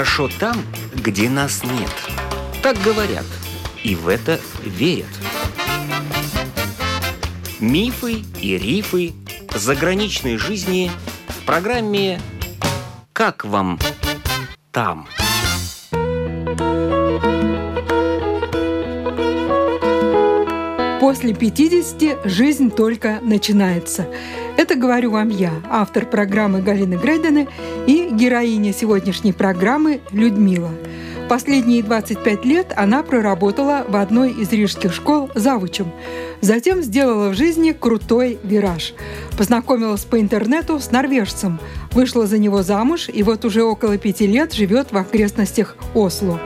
[0.00, 0.56] Хорошо там,
[0.94, 1.90] где нас нет.
[2.62, 3.26] Так говорят,
[3.84, 5.10] и в это верят.
[7.60, 9.12] Мифы и рифы
[9.54, 10.90] заграничной жизни
[11.28, 12.18] в программе
[13.12, 13.78] «Как вам
[14.72, 15.06] там?».
[20.98, 24.08] После 50 жизнь только начинается.
[24.70, 27.48] Это говорю вам я, автор программы Галины Грейдены
[27.88, 30.70] и героиня сегодняшней программы Людмила.
[31.28, 35.90] Последние 25 лет она проработала в одной из рижских школ завучем.
[36.40, 38.94] Затем сделала в жизни крутой вираж.
[39.36, 41.58] Познакомилась по интернету с норвежцем,
[41.90, 46.38] вышла за него замуж и вот уже около пяти лет живет в окрестностях Осло.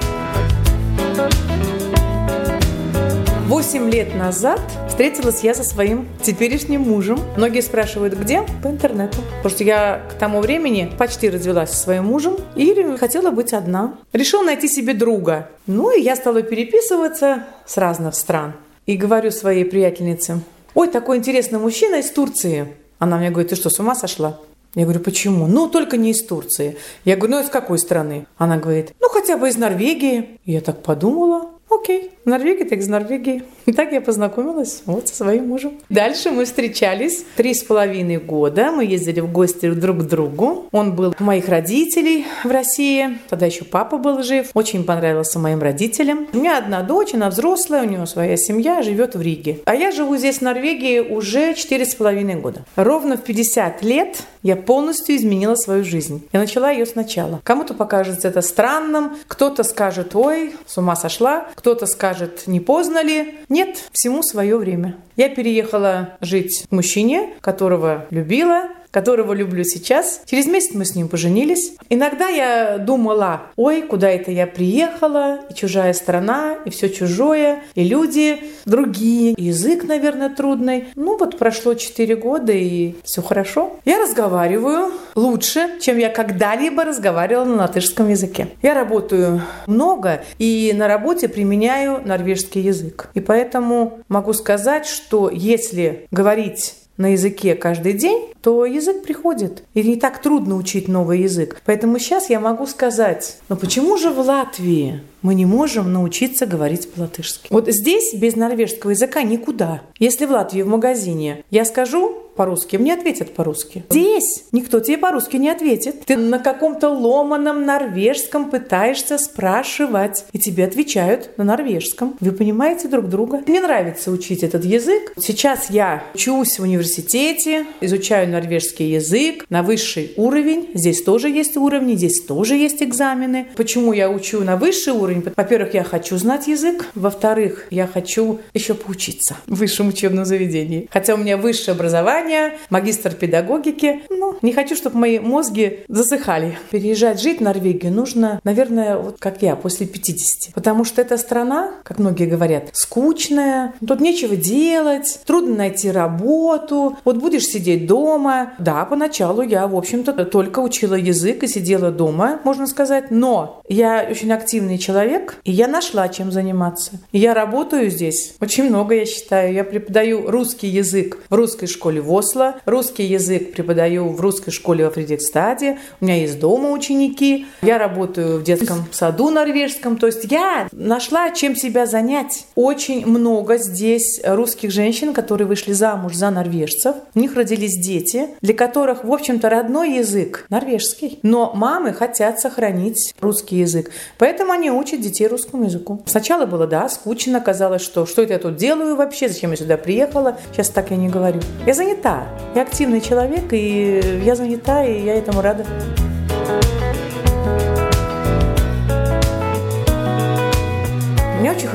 [3.47, 7.21] Восемь лет назад встретилась я со своим теперешним мужем.
[7.37, 8.43] Многие спрашивают, где?
[8.63, 9.19] По интернету.
[9.43, 13.99] Потому что я к тому времени почти развелась со своим мужем и хотела быть одна.
[14.15, 15.51] Решила найти себе друга.
[15.67, 18.55] Ну и я стала переписываться с разных стран.
[18.87, 20.41] И говорю своей приятельнице,
[20.75, 22.69] ой, такой интересный мужчина из Турции.
[22.99, 24.39] Она мне говорит, ты что, с ума сошла?
[24.75, 25.47] Я говорю, почему?
[25.47, 26.79] Ну, только не из Турции.
[27.05, 28.27] Я говорю, ну, из какой страны?
[28.39, 30.41] Она говорит, ну, хотя бы из Норвегии.
[30.47, 33.43] Я так подумала, okei, Norvegijai, teiks Norvegijai.
[33.67, 35.73] И так я познакомилась вот со своим мужем.
[35.89, 38.71] Дальше мы встречались три с половиной года.
[38.71, 40.69] Мы ездили в гости друг к другу.
[40.73, 43.19] Он был у моих родителей в России.
[43.29, 44.51] Тогда еще папа был жив.
[44.55, 46.29] Очень понравился моим родителям.
[46.33, 49.61] У меня одна дочь, она взрослая, у нее своя семья, живет в Риге.
[49.65, 52.65] А я живу здесь, в Норвегии, уже четыре с половиной года.
[52.77, 56.29] Ровно в 50 лет я полностью изменила свою жизнь.
[56.33, 57.41] Я начала ее сначала.
[57.43, 63.35] Кому-то покажется это странным, кто-то скажет, ой, с ума сошла, кто-то скажет, не поздно ли.
[63.55, 64.97] Нет, всему свое время.
[65.15, 70.23] Я переехала жить к мужчине, которого любила, которого люблю сейчас.
[70.25, 71.73] Через месяц мы с ним поженились.
[71.91, 77.83] Иногда я думала, ой, куда это я приехала, и чужая страна, и все чужое, и
[77.83, 80.85] люди другие, и язык, наверное, трудный.
[80.95, 83.77] Ну вот прошло 4 года, и все хорошо.
[83.85, 88.47] Я разговариваю лучше, чем я когда-либо разговаривала на латышском языке.
[88.63, 93.11] Я работаю много, и на работе применяю норвежский язык.
[93.15, 99.65] И поэтому могу сказать, что если говорить на языке каждый день, то язык приходит.
[99.73, 101.63] И не так трудно учить новый язык.
[101.65, 106.93] Поэтому сейчас я могу сказать, ну почему же в Латвии мы не можем научиться говорить
[106.93, 107.47] по-латышски?
[107.49, 109.81] Вот здесь без норвежского языка никуда.
[109.99, 113.85] Если в Латвии в магазине я скажу по-русски, мне ответят по-русски.
[113.91, 116.05] Здесь никто тебе по-русски не ответит.
[116.05, 122.17] Ты на каком-то ломаном норвежском пытаешься спрашивать, и тебе отвечают на норвежском.
[122.21, 123.43] Вы понимаете друг друга?
[123.47, 125.13] Мне нравится учить этот язык.
[125.17, 130.69] Сейчас я учусь в университете, изучаю норвежский язык на высший уровень.
[130.75, 133.47] Здесь тоже есть уровни, здесь тоже есть экзамены.
[133.57, 135.25] Почему я учу на высший уровень?
[135.37, 136.87] Во-первых, я хочу знать язык.
[136.95, 140.89] Во-вторых, я хочу еще поучиться в высшем учебном заведении.
[140.91, 144.03] Хотя у меня высшее образование, магистр педагогики.
[144.11, 146.59] Ну, не хочу, чтобы мои мозги засыхали.
[146.71, 150.55] Переезжать жить в Норвегию нужно, наверное, вот как я, после 50.
[150.55, 157.17] Потому что эта страна, как многие говорят, скучная, тут нечего делать, трудно найти работу, вот
[157.19, 158.24] будешь сидеть дома,
[158.59, 164.07] да, поначалу я, в общем-то, только учила язык и сидела дома, можно сказать, но я
[164.11, 166.93] очень активный человек, и я нашла чем заниматься.
[167.13, 169.53] Я работаю здесь очень много, я считаю.
[169.53, 174.85] Я преподаю русский язык в русской школе в Осло, русский язык преподаю в русской школе
[174.85, 180.31] во Фредерикстаде, у меня есть дома ученики, я работаю в детском саду норвежском, то есть
[180.31, 182.47] я нашла чем себя занять.
[182.55, 188.55] Очень много здесь русских женщин, которые вышли замуж за норвежцев, у них родились дети, для
[188.55, 191.19] которых, в общем-то, родной язык норвежский.
[191.23, 193.91] Но мамы хотят сохранить русский язык.
[194.19, 196.03] Поэтому они учат детей русскому языку.
[196.07, 199.77] Сначала было, да, скучно, казалось, что что это я тут делаю вообще, зачем я сюда
[199.77, 200.39] приехала.
[200.53, 201.41] Сейчас так я не говорю.
[201.67, 202.25] Я занята.
[202.55, 205.65] Я активный человек, и я занята, и я этому рада.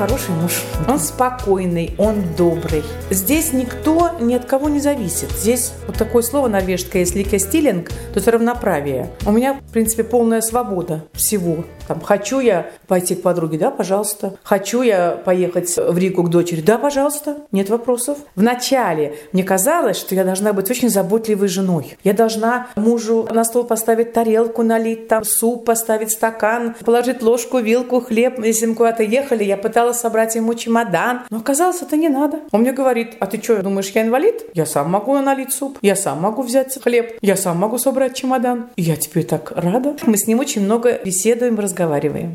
[0.00, 0.62] Хороший муж.
[0.88, 2.82] Он спокойный, он добрый.
[3.10, 5.30] Здесь никто ни от кого не зависит.
[5.32, 9.10] Здесь вот такое слово норвежское, если стилинг, то это равноправие.
[9.26, 11.66] У меня, в принципе, полная свобода всего.
[11.90, 14.34] Там, хочу я пойти к подруге, да, пожалуйста.
[14.44, 17.38] Хочу я поехать в Ригу к дочери, да, пожалуйста.
[17.50, 18.18] Нет вопросов.
[18.36, 21.96] Вначале мне казалось, что я должна быть очень заботливой женой.
[22.04, 28.00] Я должна мужу на стол поставить тарелку, налить там суп, поставить стакан, положить ложку, вилку,
[28.00, 28.38] хлеб.
[28.38, 31.22] Если мы куда-то ехали, я пыталась собрать ему чемодан.
[31.28, 32.38] Но оказалось, это не надо.
[32.52, 34.44] Он мне говорит, а ты что, думаешь, я инвалид?
[34.54, 38.68] Я сам могу налить суп, я сам могу взять хлеб, я сам могу собрать чемодан.
[38.76, 39.96] И я теперь так рада.
[40.06, 41.79] Мы с ним очень много беседуем, разговариваем.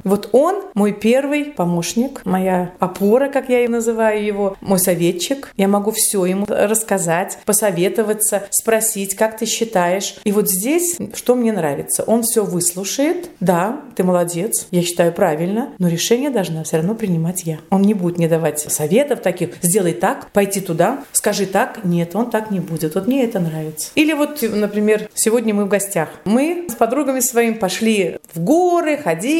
[0.03, 5.51] Вот он мой первый помощник, моя опора, как я и называю его, мой советчик.
[5.57, 10.15] Я могу все ему рассказать, посоветоваться, спросить, как ты считаешь.
[10.24, 13.30] И вот здесь, что мне нравится, он все выслушает.
[13.39, 17.59] Да, ты молодец, я считаю правильно, но решение должна все равно принимать я.
[17.69, 21.83] Он не будет мне давать советов таких, сделай так, пойти туда, скажи так.
[21.83, 22.95] Нет, он так не будет.
[22.95, 23.92] Вот мне это нравится.
[23.95, 26.09] Или вот, например, сегодня мы в гостях.
[26.25, 29.34] Мы с подругами своими пошли в горы, ходили,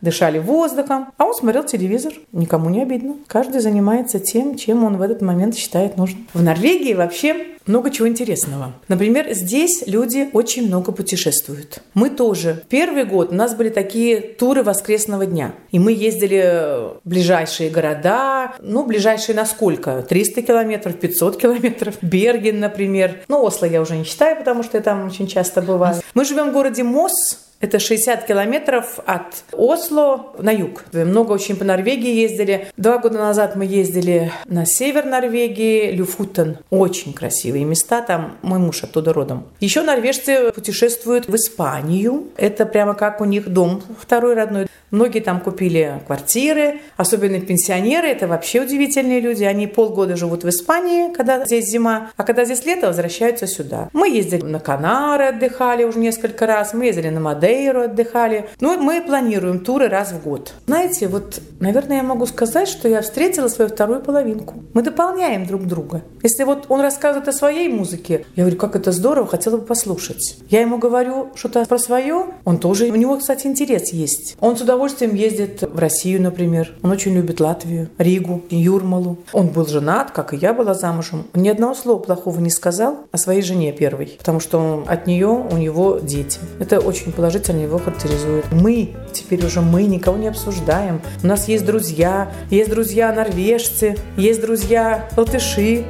[0.00, 2.12] дышали воздухом, а он смотрел телевизор.
[2.32, 3.16] Никому не обидно.
[3.26, 6.26] Каждый занимается тем, чем он в этот момент считает нужным.
[6.34, 8.72] В Норвегии вообще много чего интересного.
[8.88, 11.80] Например, здесь люди очень много путешествуют.
[11.94, 12.62] Мы тоже.
[12.68, 15.52] Первый год у нас были такие туры воскресного дня.
[15.70, 18.54] И мы ездили в ближайшие города.
[18.60, 20.02] Ну, ближайшие на сколько?
[20.02, 21.94] 300 километров, 500 километров.
[22.02, 23.20] Берген, например.
[23.28, 25.96] Ну, Осло я уже не считаю, потому что я там очень часто бываю.
[26.14, 30.84] Мы живем в городе Мосс, это 60 километров от Осло на юг.
[30.92, 32.68] Много очень по Норвегии ездили.
[32.76, 36.58] Два года назад мы ездили на север Норвегии, Люфутен.
[36.70, 39.46] Очень красивые места, там мой муж оттуда родом.
[39.60, 42.28] Еще норвежцы путешествуют в Испанию.
[42.36, 44.66] Это прямо как у них дом второй родной.
[44.90, 49.44] Многие там купили квартиры, особенно пенсионеры, это вообще удивительные люди.
[49.44, 53.90] Они полгода живут в Испании, когда здесь зима, а когда здесь лето, возвращаются сюда.
[53.92, 58.48] Мы ездили на Канары, отдыхали уже несколько раз, мы ездили на Мадейру, отдыхали.
[58.60, 60.54] Ну, мы планируем туры раз в год.
[60.66, 64.62] Знаете, вот, наверное, я могу сказать, что я встретила свою вторую половинку.
[64.72, 66.02] Мы дополняем друг друга.
[66.22, 70.38] Если вот он рассказывает о своей музыке, я говорю, как это здорово, хотела бы послушать.
[70.48, 74.36] Я ему говорю что-то про свое, он тоже, у него, кстати, интерес есть.
[74.40, 76.72] Он сюда удовольствием ездит в Россию, например.
[76.84, 79.18] Он очень любит Латвию, Ригу, Юрмалу.
[79.32, 81.24] Он был женат, как и я была замужем.
[81.34, 85.26] Он ни одного слова плохого не сказал о своей жене первой, потому что от нее
[85.26, 86.38] у него дети.
[86.60, 88.44] Это очень положительно его характеризует.
[88.52, 91.00] Мы, теперь уже мы, никого не обсуждаем.
[91.22, 95.84] У нас есть друзья, есть друзья норвежцы, есть друзья латыши.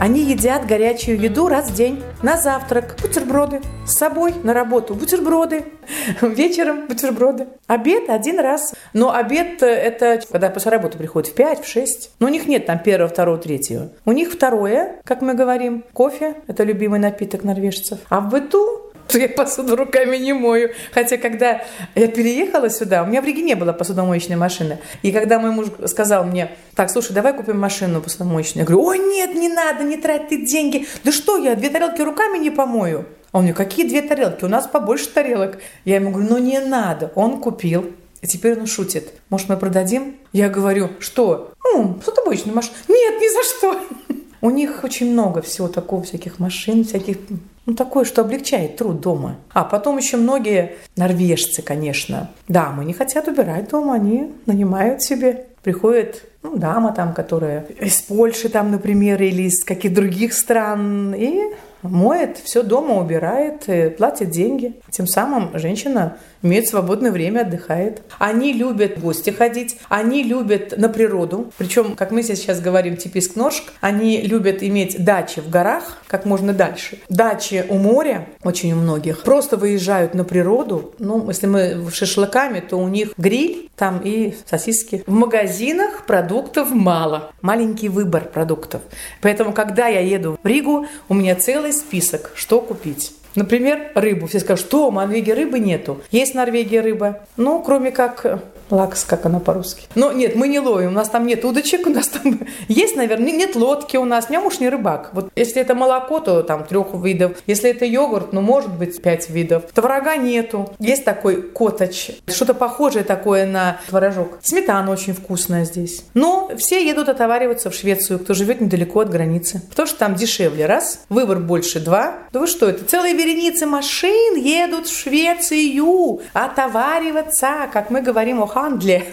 [0.00, 2.02] Они едят горячую еду раз в день.
[2.22, 3.60] На завтрак бутерброды.
[3.86, 5.64] С собой на работу бутерброды.
[6.22, 7.48] Вечером бутерброды.
[7.66, 8.72] Обед один раз.
[8.94, 12.12] Но обед э, это когда после работы приходят в 5, в 6.
[12.18, 13.90] Но у них нет там первого, второго, третьего.
[14.06, 16.36] У них второе, как мы говорим, кофе.
[16.46, 17.98] Это любимый напиток норвежцев.
[18.08, 20.70] А в быту я посуду руками не мою.
[20.92, 21.62] Хотя, когда
[21.94, 24.78] я переехала сюда, у меня в Риге не было посудомоечной машины.
[25.02, 28.62] И когда мой муж сказал мне, так, слушай, давай купим машину посудомоечную.
[28.62, 30.86] Я говорю, ой, нет, не надо, не трать ты деньги.
[31.04, 33.06] Да что я, две тарелки руками не помою.
[33.32, 34.44] А он мне, какие две тарелки?
[34.44, 35.58] У нас побольше тарелок.
[35.84, 37.12] Я ему говорю, ну не надо.
[37.14, 37.92] Он купил.
[38.22, 39.14] И теперь он шутит.
[39.30, 40.16] Может, мы продадим?
[40.32, 41.52] Я говорю, что?
[41.64, 42.74] Ну, посудомоечную машину.
[42.88, 43.80] Нет, ни за что.
[44.42, 47.18] У них очень много всего такого, всяких машин, всяких
[47.66, 49.36] ну, такое, что облегчает труд дома.
[49.52, 55.46] А потом еще многие норвежцы, конечно, дамы не хотят убирать дома, они нанимают себе.
[55.62, 61.52] Приходит ну, дама там, которая из Польши там, например, или из каких других стран, и
[61.82, 64.74] моет, все дома убирает, платит деньги.
[64.90, 68.02] Тем самым женщина имеет свободное время, отдыхает.
[68.18, 71.52] Они любят в гости ходить, они любят на природу.
[71.58, 76.52] Причем, как мы сейчас говорим, типиск ножк, они любят иметь дачи в горах как можно
[76.52, 76.98] дальше.
[77.08, 80.94] Дачи у моря, очень у многих, просто выезжают на природу.
[80.98, 85.02] Ну, если мы шашлыками, то у них гриль, там и сосиски.
[85.06, 87.32] В магазинах продуктов мало.
[87.42, 88.82] Маленький выбор продуктов.
[89.20, 93.12] Поэтому, когда я еду в Ригу, у меня целый список, что купить.
[93.34, 94.26] Например, рыбу.
[94.26, 96.00] Все скажут, что в Норвегии рыбы нету.
[96.10, 97.20] Есть в Норвегии рыба.
[97.36, 99.86] Ну, кроме как Лакс, как она по-русски.
[99.94, 103.32] Но нет, мы не ловим, у нас там нет удочек, у нас там есть, наверное,
[103.32, 104.28] нет лодки у нас.
[104.28, 105.10] Меня муж не рыбак.
[105.12, 107.38] Вот если это молоко, то там трех видов.
[107.46, 109.64] Если это йогурт, ну, может быть, пять видов.
[109.72, 110.72] Творога нету.
[110.78, 114.38] Есть такой коточ, что-то похожее такое на творожок.
[114.42, 116.04] Сметана очень вкусная здесь.
[116.14, 119.62] Но все едут отовариваться в Швецию, кто живет недалеко от границы.
[119.70, 121.00] Потому что там дешевле, раз.
[121.08, 122.14] Выбор больше, два.
[122.32, 128.46] Да вы что, это целые вереницы машин едут в Швецию отовариваться, как мы говорим о
[128.60, 129.06] Хандле.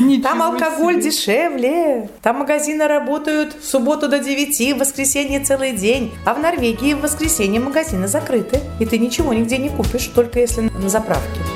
[0.00, 1.10] Ничего Там алкоголь себе.
[1.10, 2.10] дешевле.
[2.22, 6.12] Там магазины работают в субботу до 9, в воскресенье целый день.
[6.24, 8.60] А в Норвегии в воскресенье магазины закрыты.
[8.80, 11.51] И ты ничего нигде не купишь, только если на заправке.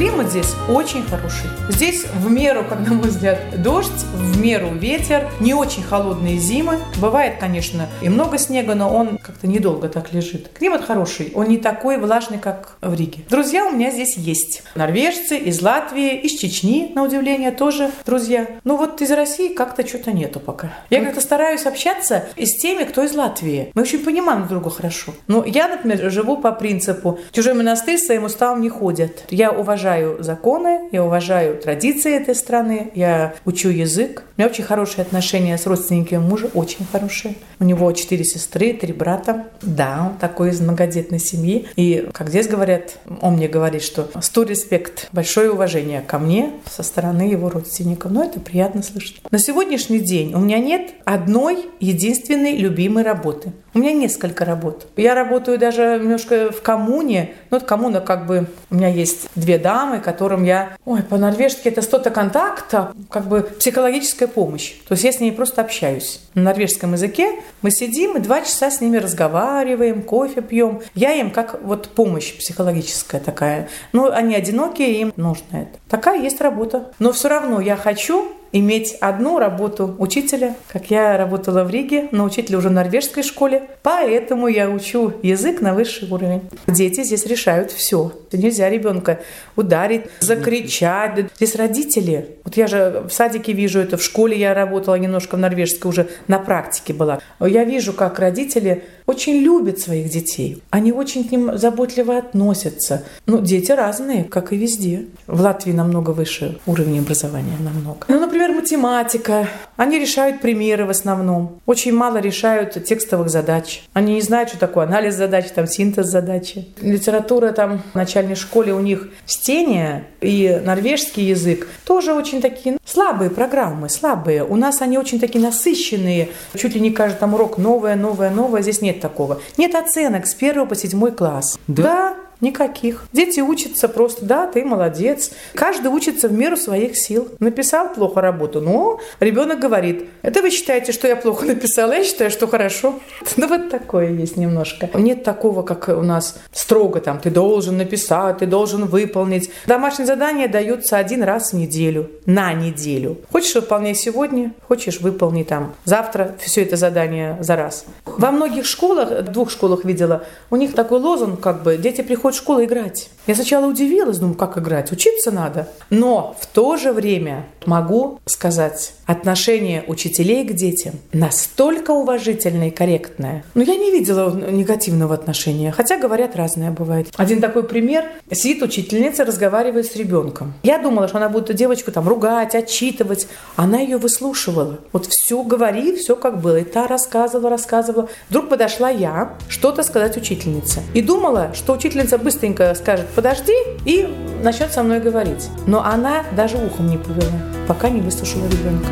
[0.00, 1.50] Климат здесь очень хороший.
[1.68, 6.78] Здесь в меру, как на мой взгляд, дождь, в меру ветер, не очень холодные зимы.
[7.02, 10.48] Бывает, конечно, и много снега, но он как-то недолго так лежит.
[10.54, 13.24] Климат хороший, он не такой влажный, как в Риге.
[13.28, 14.62] Друзья у меня здесь есть.
[14.74, 18.46] Норвежцы из Латвии, из Чечни, на удивление, тоже друзья.
[18.64, 20.72] Ну вот из России как-то что-то нету пока.
[20.88, 23.70] Я как-то стараюсь общаться и с теми, кто из Латвии.
[23.74, 25.12] Мы очень понимаем друг друга хорошо.
[25.26, 29.24] Но я, например, живу по принципу «чужой монастырь своим уставом не ходят».
[29.28, 29.89] Я уважаю
[30.20, 34.24] законы, я уважаю традиции этой страны, я учу язык.
[34.36, 37.34] У меня очень хорошие отношения с родственниками мужа, очень хорошие.
[37.58, 39.46] У него четыре сестры, три брата.
[39.62, 41.66] Да, он такой из многодетной семьи.
[41.76, 46.82] И, как здесь говорят, он мне говорит, что сто респект, большое уважение ко мне со
[46.82, 48.12] стороны его родственников.
[48.12, 49.20] Но это приятно слышать.
[49.30, 53.52] На сегодняшний день у меня нет одной единственной любимой работы.
[53.72, 54.88] У меня несколько работ.
[54.96, 57.34] Я работаю даже немножко в коммуне.
[57.50, 58.46] Ну, вот коммуна как бы...
[58.70, 60.76] У меня есть две дамы, которым я...
[60.84, 64.74] Ой, по-норвежски это что-то контакта, как бы психологическая помощь.
[64.88, 66.20] То есть я с ними просто общаюсь.
[66.34, 70.80] На норвежском языке мы сидим и два часа с ними разговариваем, кофе пьем.
[70.94, 73.68] Я им как вот помощь психологическая такая.
[73.92, 75.78] Ну, они одинокие, им нужно это.
[75.88, 76.92] Такая есть работа.
[76.98, 82.24] Но все равно я хочу иметь одну работу учителя, как я работала в Риге, но
[82.24, 86.42] учителя уже в норвежской школе, поэтому я учу язык на высший уровень.
[86.66, 88.12] Дети здесь решают все.
[88.32, 89.20] Нельзя ребенка
[89.56, 91.26] ударить, закричать.
[91.36, 92.36] Здесь родители.
[92.44, 96.08] Вот я же в садике вижу это, в школе я работала немножко в норвежской, уже
[96.28, 97.20] на практике была.
[97.40, 100.62] Я вижу, как родители очень любят своих детей.
[100.70, 103.02] Они очень к ним заботливо относятся.
[103.26, 105.06] Ну, дети разные, как и везде.
[105.26, 108.06] В Латвии намного выше уровень образования, намного.
[108.06, 109.48] Ну, например, математика.
[109.76, 111.58] Они решают примеры в основном.
[111.66, 113.82] Очень мало решают текстовых задач.
[113.92, 116.68] Они не знают, что такое анализ задач, там синтез задачи.
[116.80, 123.30] Литература там в начальной школе у них чтение и норвежский язык тоже очень такие слабые
[123.30, 124.44] программы, слабые.
[124.44, 126.28] У нас они очень такие насыщенные.
[126.56, 128.62] Чуть ли не каждый там урок новое, новое, новое.
[128.62, 129.40] Здесь нет такого.
[129.56, 131.58] Нет оценок с первого по седьмой класс.
[131.66, 131.82] Да?
[131.82, 133.06] да Никаких.
[133.12, 135.30] Дети учатся просто, да, ты молодец.
[135.54, 137.28] Каждый учится в меру своих сил.
[137.38, 142.30] Написал плохо работу, но ребенок говорит, это вы считаете, что я плохо написала, я считаю,
[142.30, 142.98] что хорошо.
[143.36, 144.90] Ну вот такое есть немножко.
[144.94, 149.50] Нет такого, как у нас строго там, ты должен написать, ты должен выполнить.
[149.66, 153.18] Домашние задания даются один раз в неделю, на неделю.
[153.32, 157.86] Хочешь выполняй сегодня, хочешь выполни там завтра все это задание за раз.
[158.04, 162.36] Во многих школах, в двух школах видела, у них такой лозунг, как бы, дети приходят
[162.36, 163.10] в школу играть.
[163.30, 164.90] Я сначала удивилась, думаю, как играть?
[164.90, 165.68] Учиться надо.
[165.88, 173.44] Но в то же время могу сказать, отношение учителей к детям настолько уважительное и корректное.
[173.54, 177.06] Но я не видела негативного отношения, хотя говорят разное бывает.
[177.16, 178.04] Один такой пример.
[178.32, 180.54] Сидит учительница, разговаривает с ребенком.
[180.64, 183.28] Я думала, что она будет эту девочку там ругать, отчитывать.
[183.54, 184.80] Она ее выслушивала.
[184.90, 186.56] Вот все говори, все как было.
[186.56, 188.08] И та рассказывала, рассказывала.
[188.28, 190.82] Вдруг подошла я что-то сказать учительнице.
[190.94, 193.52] И думала, что учительница быстренько скажет «подожди»
[193.84, 194.08] и
[194.42, 195.50] начнет со мной говорить.
[195.66, 198.88] Но она даже ухом не повела, пока не выслушала ребенка.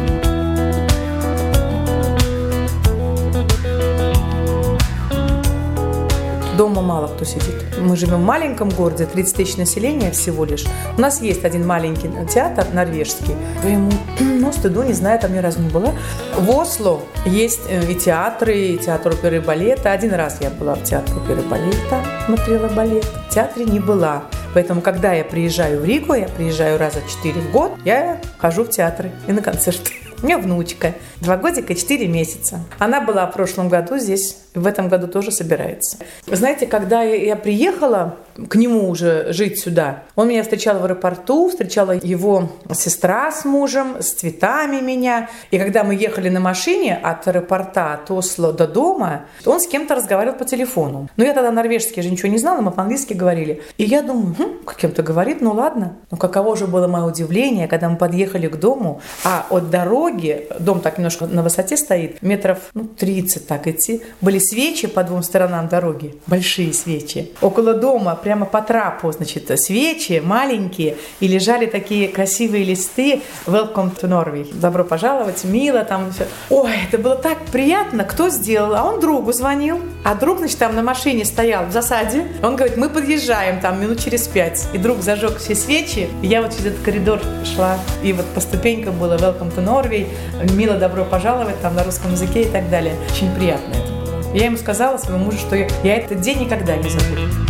[6.59, 7.55] Дома мало кто сидит.
[7.81, 10.67] Мы живем в маленьком городе, 30 тысяч населения всего лишь.
[10.99, 13.35] У нас есть один маленький театр норвежский.
[13.65, 15.95] Ему, ну, стыду, не знаю, там ни разу не была.
[16.37, 19.93] В Осло есть и театры, и театр оперы и балета.
[19.93, 23.07] Один раз я была в театре оперы и балета, смотрела балет.
[23.29, 24.23] В театре не была.
[24.55, 28.71] Поэтому, когда я приезжаю в Ригу, я приезжаю раза четыре в год, я хожу в
[28.71, 29.93] театры и на концерты.
[30.23, 32.61] У меня внучка, два годика и четыре месяца.
[32.79, 35.99] Она была в прошлом году здесь, в этом году тоже собирается.
[36.27, 38.17] Знаете, когда я приехала
[38.49, 43.97] к нему уже жить сюда, он меня встречал в аэропорту, встречала его сестра с мужем,
[44.01, 45.29] с цветами меня.
[45.51, 49.95] И когда мы ехали на машине от аэропорта, от Осло до дома, он с кем-то
[49.95, 51.09] разговаривал по телефону.
[51.17, 53.63] Но я тогда норвежский же ничего не знала, мы по-английски говорили.
[53.77, 55.97] И я думаю, хм, как кем-то говорит, ну ладно.
[56.11, 60.49] Но каково же было мое удивление, когда мы подъехали к дому, а от дороги дороги,
[60.59, 65.23] дом так немножко на высоте стоит, метров ну, 30 так идти, были свечи по двум
[65.23, 67.33] сторонам дороги, большие свечи.
[67.41, 74.03] Около дома, прямо по трапу, значит, свечи маленькие, и лежали такие красивые листы «Welcome to
[74.03, 74.47] Norway».
[74.53, 76.27] Добро пожаловать, мило там все.
[76.51, 78.05] Ой, это было так приятно.
[78.05, 78.75] Кто сделал?
[78.75, 79.81] А он другу звонил.
[80.05, 82.27] А друг, значит, там на машине стоял в засаде.
[82.43, 84.69] Он говорит, мы подъезжаем там минут через пять.
[84.75, 86.11] И друг зажег все свечи.
[86.21, 87.79] Я вот через этот коридор шла.
[88.03, 90.07] И вот по ступенькам было «Welcome to Norway»,
[90.53, 92.95] «Мило, добро пожаловать» там на русском языке и так далее.
[93.11, 94.37] Очень приятно это.
[94.37, 97.48] Я ему сказала своему мужу, что я, я этот день никогда не забуду.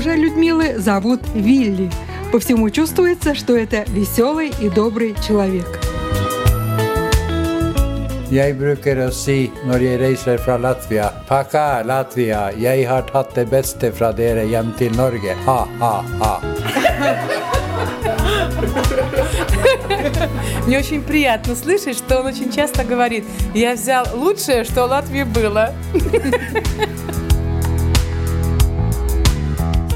[0.00, 1.90] Мужа Людмилы зовут Вилли.
[2.32, 5.68] По всему чувствуется, что это веселый и добрый человек.
[8.30, 13.44] Jeg bruker å si når jeg reiser fra Latvia Paka, Latvia, jeg har tatt det
[13.52, 15.36] beste fra dere hjem til Norge.
[15.44, 16.34] Ha, ha, ha.
[20.66, 25.24] Мне очень приятно слышать, что он очень часто говорит, я взял лучшее, что в Латвии
[25.24, 25.74] было.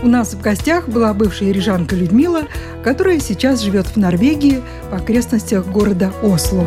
[0.05, 2.43] У нас в гостях была бывшая рижанка Людмила,
[2.85, 6.67] которая сейчас живет в Норвегии в окрестностях города Осло.